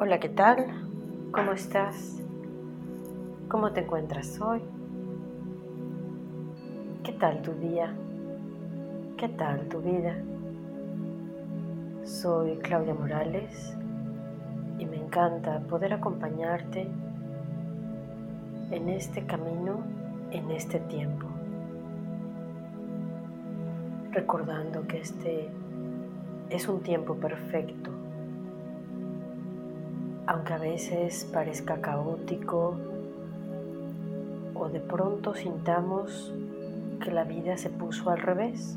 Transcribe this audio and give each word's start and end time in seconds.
Hola, 0.00 0.20
¿qué 0.20 0.28
tal? 0.28 0.64
¿Cómo 1.32 1.50
estás? 1.50 2.22
¿Cómo 3.48 3.72
te 3.72 3.80
encuentras 3.80 4.40
hoy? 4.40 4.60
¿Qué 7.02 7.10
tal 7.14 7.42
tu 7.42 7.52
día? 7.54 7.92
¿Qué 9.16 9.28
tal 9.28 9.66
tu 9.68 9.80
vida? 9.80 10.14
Soy 12.04 12.58
Claudia 12.58 12.94
Morales 12.94 13.76
y 14.78 14.86
me 14.86 14.98
encanta 14.98 15.58
poder 15.62 15.92
acompañarte 15.94 16.86
en 18.70 18.88
este 18.90 19.26
camino, 19.26 19.80
en 20.30 20.48
este 20.52 20.78
tiempo. 20.78 21.26
Recordando 24.12 24.86
que 24.86 25.00
este 25.00 25.48
es 26.50 26.68
un 26.68 26.82
tiempo 26.82 27.16
perfecto 27.16 27.90
aunque 30.28 30.52
a 30.52 30.58
veces 30.58 31.24
parezca 31.32 31.80
caótico 31.80 32.76
o 34.54 34.68
de 34.68 34.78
pronto 34.78 35.34
sintamos 35.34 36.34
que 37.02 37.10
la 37.10 37.24
vida 37.24 37.56
se 37.56 37.70
puso 37.70 38.10
al 38.10 38.18
revés 38.18 38.76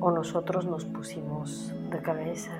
o 0.00 0.10
nosotros 0.10 0.66
nos 0.66 0.84
pusimos 0.84 1.72
de 1.90 2.02
cabeza. 2.02 2.52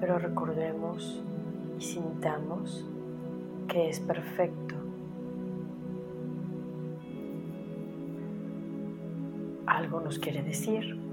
Pero 0.00 0.18
recordemos 0.18 1.22
y 1.78 1.82
sintamos 1.82 2.86
que 3.68 3.90
es 3.90 4.00
perfecto. 4.00 4.76
Algo 9.66 10.00
nos 10.00 10.18
quiere 10.18 10.42
decir. 10.42 11.11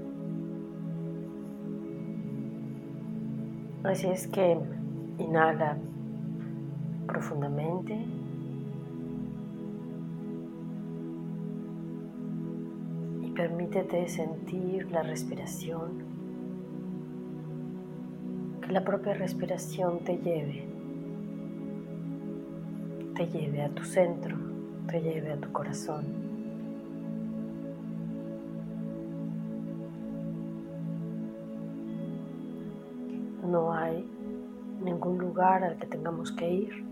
Así 3.82 4.08
es 4.08 4.26
que 4.26 4.58
inhala 5.18 5.78
profundamente. 7.06 7.98
Y 13.22 13.30
permítete 13.30 14.06
sentir 14.08 14.90
la 14.90 15.02
respiración. 15.02 16.10
Que 18.60 18.72
la 18.72 18.84
propia 18.84 19.14
respiración 19.14 20.00
te 20.00 20.18
lleve. 20.18 20.68
Te 23.14 23.26
lleve 23.26 23.62
a 23.62 23.70
tu 23.70 23.84
centro, 23.84 24.36
te 24.88 25.00
lleve 25.00 25.32
a 25.32 25.36
tu 25.36 25.50
corazón. 25.52 26.19
No 33.50 33.72
hay 33.72 34.08
ningún 34.82 35.18
lugar 35.18 35.64
al 35.64 35.76
que 35.78 35.86
tengamos 35.86 36.32
que 36.32 36.50
ir. 36.50 36.90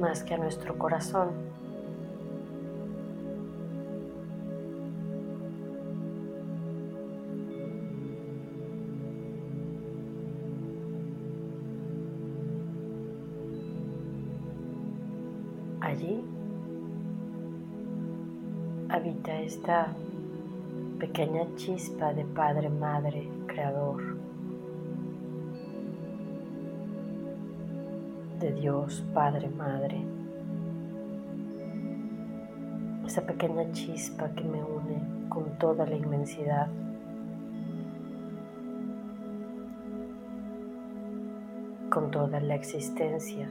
más 0.00 0.22
que 0.22 0.34
a 0.34 0.38
nuestro 0.38 0.76
corazón. 0.76 1.30
Allí 15.80 16.22
habita 18.88 19.40
esta 19.40 19.94
pequeña 20.98 21.46
chispa 21.56 22.12
de 22.12 22.24
Padre, 22.24 22.68
Madre, 22.68 23.28
Creador, 23.46 24.02
de 28.40 28.52
Dios, 28.52 29.04
Padre, 29.12 29.48
Madre. 29.48 30.04
Esa 33.06 33.22
pequeña 33.22 33.70
chispa 33.72 34.30
que 34.30 34.44
me 34.44 34.62
une 34.62 35.28
con 35.28 35.58
toda 35.58 35.86
la 35.86 35.96
inmensidad. 35.96 36.68
con 41.96 42.10
toda 42.10 42.40
la 42.40 42.54
existencia, 42.54 43.48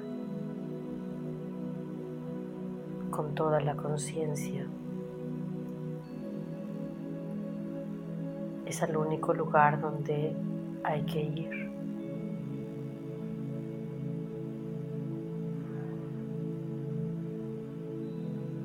con 3.10 3.34
toda 3.34 3.60
la 3.60 3.76
conciencia. 3.76 4.68
Es 8.76 8.82
el 8.82 8.98
único 8.98 9.34
lugar 9.34 9.80
donde 9.80 10.36
hay 10.84 11.04
que 11.04 11.22
ir. 11.22 11.72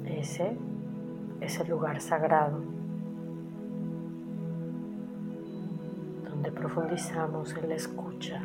Ese 0.07 0.57
es 1.41 1.61
el 1.61 1.69
lugar 1.69 2.01
sagrado 2.01 2.59
donde 6.29 6.51
profundizamos 6.51 7.57
en 7.57 7.69
la 7.69 7.77
escucha. 7.77 8.43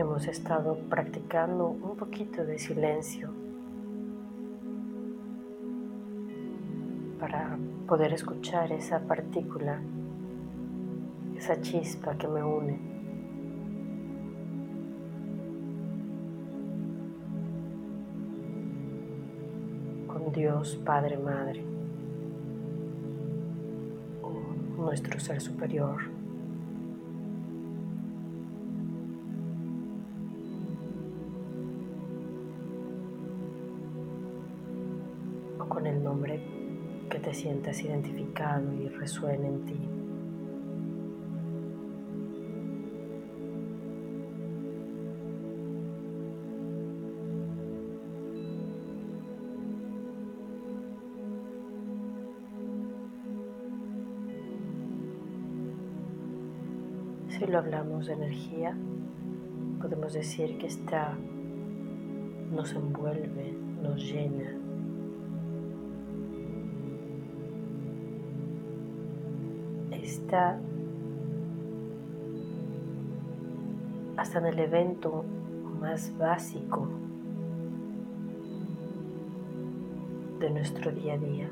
Hemos 0.00 0.28
estado 0.28 0.78
practicando 0.88 1.66
un 1.68 1.96
poquito 1.96 2.44
de 2.44 2.58
silencio 2.58 3.30
para 7.18 7.58
poder 7.88 8.12
escuchar 8.12 8.70
esa 8.70 9.00
partícula, 9.00 9.80
esa 11.36 11.60
chispa 11.60 12.16
que 12.16 12.28
me 12.28 12.44
une. 12.44 12.78
con 20.06 20.32
Dios 20.32 20.76
Padre 20.84 21.18
Madre, 21.18 21.64
nuestro 24.76 25.18
Ser 25.18 25.40
Superior. 25.40 26.17
Sientas 37.48 37.82
identificado 37.82 38.74
y 38.74 38.88
resuene 38.88 39.48
en 39.48 39.64
ti. 39.64 39.80
Si 57.30 57.46
lo 57.46 57.56
hablamos 57.56 58.08
de 58.08 58.12
energía, 58.12 58.76
podemos 59.80 60.12
decir 60.12 60.58
que 60.58 60.66
esta 60.66 61.16
nos 62.52 62.74
envuelve, 62.74 63.54
nos 63.80 64.02
llena, 64.02 64.67
hasta 74.16 74.38
en 74.40 74.46
el 74.46 74.58
evento 74.58 75.24
más 75.80 76.16
básico 76.18 76.88
de 80.40 80.50
nuestro 80.50 80.90
día 80.92 81.14
a 81.14 81.18
día, 81.18 81.48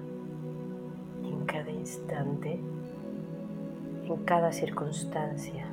en 1.24 1.44
cada 1.46 1.70
instante, 1.70 2.60
en 4.04 4.16
cada 4.24 4.52
circunstancia. 4.52 5.66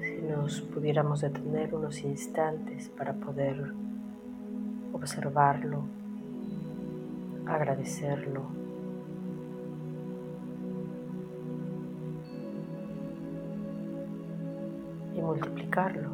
Si 0.00 0.22
nos 0.22 0.60
pudiéramos 0.60 1.20
detener 1.20 1.74
unos 1.74 2.02
instantes 2.02 2.88
para 2.90 3.14
poder 3.14 3.74
observarlo, 4.96 5.84
agradecerlo. 7.46 8.66
y 15.16 15.22
multiplicarlo. 15.22 16.10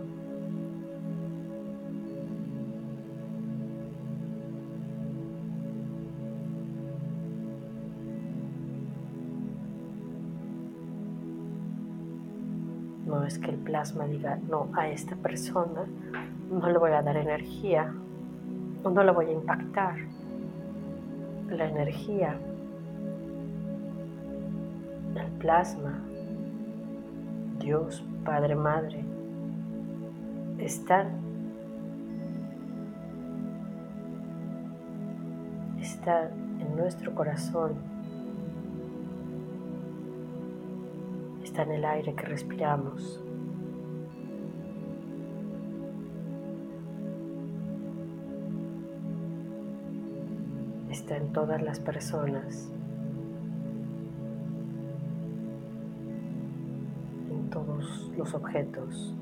No 13.06 13.24
es 13.24 13.38
que 13.38 13.50
el 13.50 13.56
plasma 13.58 14.04
diga, 14.04 14.38
no, 14.48 14.68
a 14.74 14.88
esta 14.88 15.16
persona 15.16 15.84
no 16.48 16.70
le 16.70 16.78
voy 16.78 16.92
a 16.92 17.02
dar 17.02 17.16
energía 17.16 17.92
no 18.90 19.02
le 19.02 19.12
voy 19.12 19.26
a 19.26 19.32
impactar. 19.32 19.96
La 21.48 21.68
energía, 21.68 22.38
el 25.14 25.30
plasma, 25.32 25.98
Dios, 27.58 28.02
Padre, 28.24 28.54
Madre, 28.54 29.04
están, 30.58 31.10
está 35.80 36.30
en 36.30 36.76
nuestro 36.76 37.14
corazón. 37.14 37.74
Está 41.44 41.64
en 41.64 41.72
el 41.72 41.84
aire 41.84 42.14
que 42.14 42.24
respiramos. 42.24 43.20
En 51.08 51.30
todas 51.34 51.60
las 51.60 51.78
personas, 51.78 52.70
en 57.30 57.50
todos 57.50 58.10
los 58.16 58.32
objetos, 58.32 59.14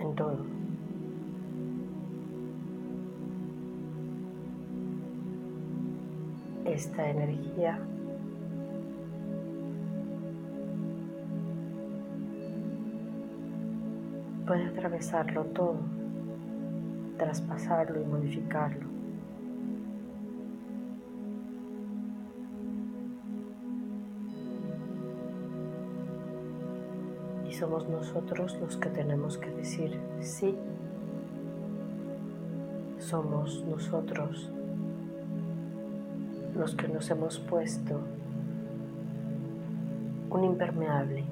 en 0.00 0.14
todo. 0.16 0.44
Esta 6.64 7.08
energía 7.08 7.78
puede 14.48 14.66
atravesarlo 14.66 15.44
todo, 15.44 15.76
traspasarlo 17.18 18.00
y 18.00 18.04
modificarlo. 18.04 18.87
Y 27.48 27.54
somos 27.54 27.88
nosotros 27.88 28.56
los 28.60 28.76
que 28.76 28.90
tenemos 28.90 29.38
que 29.38 29.50
decir 29.50 29.98
sí. 30.20 30.54
Somos 32.98 33.64
nosotros 33.64 34.50
los 36.54 36.74
que 36.74 36.88
nos 36.88 37.08
hemos 37.10 37.38
puesto 37.38 38.00
un 40.30 40.44
impermeable 40.44 41.24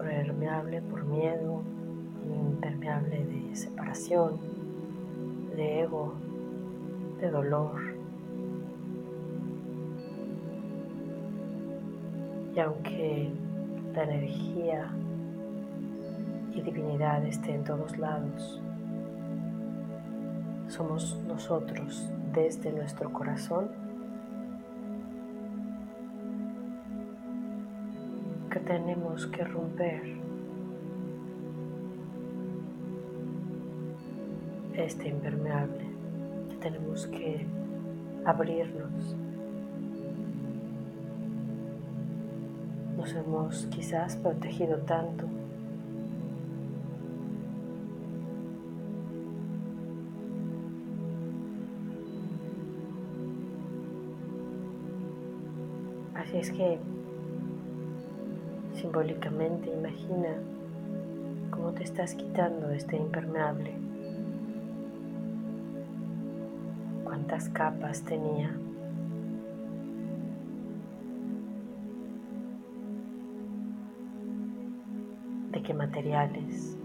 impermeable 0.00 0.80
por 0.82 1.04
miedo, 1.04 1.62
impermeable 2.26 3.24
de 3.24 3.56
separación, 3.56 4.38
de 5.54 5.82
ego, 5.82 6.14
de 7.20 7.30
dolor. 7.30 7.99
Aunque 12.60 13.30
la 13.94 14.02
energía 14.02 14.90
y 16.52 16.60
divinidad 16.60 17.24
esté 17.24 17.54
en 17.54 17.64
todos 17.64 17.96
lados, 17.96 18.60
somos 20.68 21.18
nosotros 21.26 22.10
desde 22.34 22.70
nuestro 22.70 23.10
corazón 23.12 23.70
que 28.50 28.60
tenemos 28.60 29.26
que 29.26 29.44
romper 29.44 30.02
este 34.74 35.08
impermeable, 35.08 35.86
que 36.50 36.56
tenemos 36.56 37.06
que 37.06 37.46
abrirnos. 38.26 39.16
Nos 43.00 43.14
hemos 43.14 43.66
quizás 43.70 44.14
protegido 44.16 44.76
tanto 44.80 45.24
Así 56.14 56.36
es 56.36 56.52
que 56.52 56.78
Simbólicamente 58.74 59.70
imagina 59.70 60.36
cómo 61.50 61.72
te 61.72 61.84
estás 61.84 62.14
quitando 62.14 62.70
este 62.70 62.98
impermeable. 62.98 63.72
¿Cuántas 67.04 67.48
capas 67.48 68.02
tenía? 68.02 68.54
¿De 75.52 75.62
qué 75.62 75.74
materiales? 75.74 76.76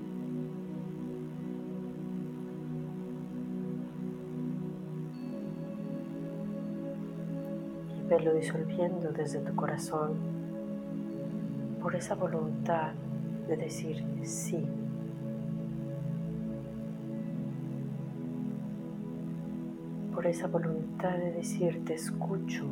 Y 7.96 8.08
velo 8.08 8.34
disolviendo 8.34 9.12
desde 9.12 9.40
tu 9.40 9.56
corazón 9.56 10.14
por 11.80 11.96
esa 11.96 12.16
voluntad 12.16 12.94
de 13.48 13.56
decir 13.58 14.04
sí. 14.24 14.68
Por 20.14 20.26
esa 20.26 20.48
voluntad 20.48 21.16
de 21.18 21.34
decir 21.34 21.86
te 21.86 21.94
escucho, 21.94 22.66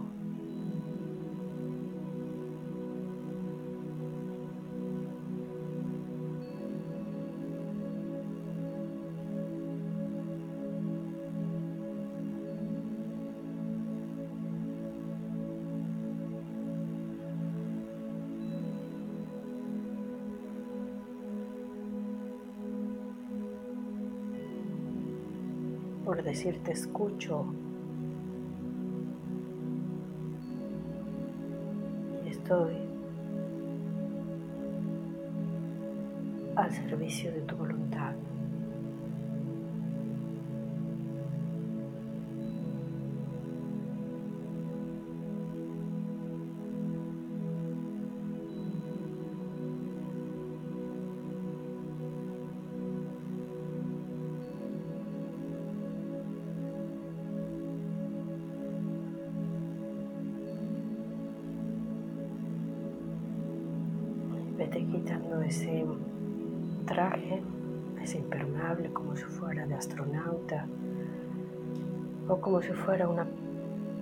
por 26.04 26.22
decir 26.24 26.62
te 26.64 26.72
escucho. 26.72 27.46
Estoy 32.26 32.76
al 36.56 36.72
servicio 36.72 37.32
de 37.32 37.42
tu 37.42 37.56
voluntad. 37.56 38.14
Quitando 65.04 65.42
ese 65.42 65.86
traje, 66.86 67.44
ese 68.02 68.20
impermeable 68.20 68.90
como 68.94 69.18
si 69.18 69.24
fuera 69.26 69.66
de 69.66 69.76
astronauta 69.76 70.66
o 72.30 72.40
como 72.40 72.62
si 72.62 72.72
fuera 72.72 73.10
una 73.10 73.28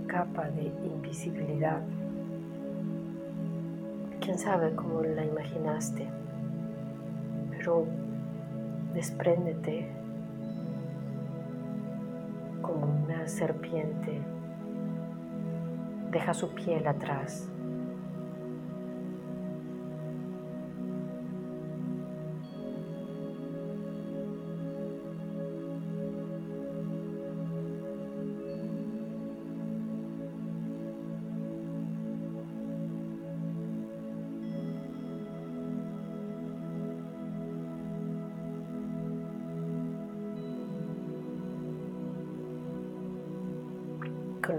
capa 0.06 0.50
de 0.52 0.72
invisibilidad. 0.86 1.82
Quién 4.20 4.38
sabe 4.38 4.76
cómo 4.76 5.02
la 5.02 5.26
imaginaste, 5.26 6.08
pero 7.50 7.88
despréndete 8.94 9.88
como 12.62 12.86
una 13.06 13.28
serpiente, 13.28 14.22
deja 16.12 16.36
su 16.36 16.50
piel 16.50 16.86
atrás 16.86 17.50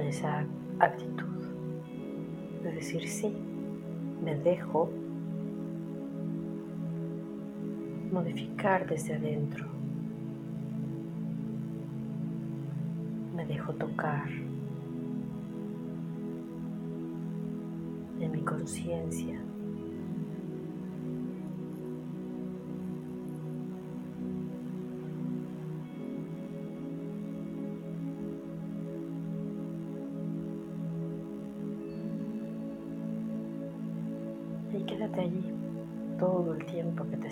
esa 0.02 0.44
actitud 0.78 1.46
de 2.62 2.72
decir 2.72 3.08
sí, 3.08 3.34
me 4.22 4.36
dejo 4.36 4.90
modificar 8.12 8.86
desde 8.86 9.14
adentro. 9.14 9.66
Me 13.34 13.46
dejo 13.46 13.72
tocar 13.74 14.28
en 18.20 18.30
mi 18.30 18.40
conciencia. 18.42 19.40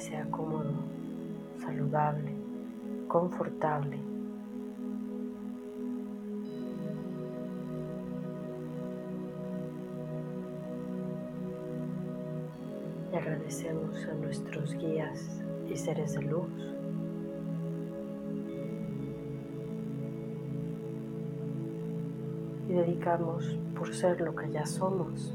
Sea 0.01 0.25
cómodo, 0.31 0.73
saludable, 1.59 2.33
confortable. 3.07 3.99
Y 13.13 13.17
agradecemos 13.17 14.07
a 14.07 14.15
nuestros 14.15 14.75
guías 14.75 15.43
y 15.69 15.77
seres 15.77 16.15
de 16.15 16.23
luz. 16.23 16.49
Y 22.69 22.73
dedicamos 22.73 23.59
por 23.77 23.95
ser 23.95 24.21
lo 24.23 24.35
que 24.35 24.51
ya 24.51 24.65
somos 24.65 25.35